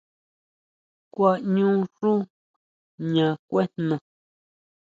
Kuaʼñu 1.13 1.67
xú 1.95 2.09
jña 3.03 3.27
kuejna. 3.49 3.95